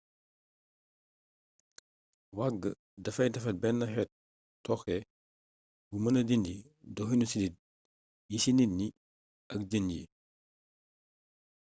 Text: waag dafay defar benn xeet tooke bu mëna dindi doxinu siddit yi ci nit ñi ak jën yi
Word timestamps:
waag 2.37 2.55
dafay 3.03 3.29
defar 3.31 3.55
benn 3.61 3.79
xeet 3.93 4.11
tooke 4.65 4.95
bu 5.89 5.95
mëna 6.03 6.21
dindi 6.29 6.55
doxinu 6.95 7.25
siddit 7.31 7.55
yi 8.31 8.37
ci 8.43 8.51
nit 8.53 8.71
ñi 8.79 8.87
ak 9.53 9.59
jën 9.69 9.85
yi 9.93 10.01